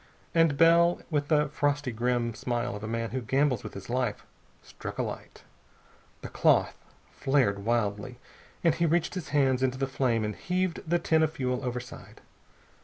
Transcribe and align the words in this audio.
And 0.33 0.57
Bell, 0.57 1.03
with 1.11 1.27
the 1.27 1.47
frosty 1.49 1.91
grim 1.91 2.33
smile 2.33 2.75
of 2.75 2.83
a 2.83 2.87
man 2.87 3.11
who 3.11 3.21
gambles 3.21 3.63
with 3.63 3.75
his 3.75 3.87
life, 3.87 4.25
struck 4.63 4.97
a 4.97 5.03
light. 5.03 5.43
The 6.23 6.27
cloth 6.27 6.75
flared 7.11 7.59
wildly, 7.63 8.17
and 8.63 8.73
he 8.73 8.87
reached 8.87 9.13
his 9.13 9.29
hands 9.29 9.61
into 9.61 9.77
the 9.77 9.85
flame 9.85 10.25
and 10.25 10.35
heaved 10.35 10.79
the 10.89 10.97
tin 10.97 11.21
of 11.21 11.33
fuel 11.33 11.63
overside. 11.63 12.19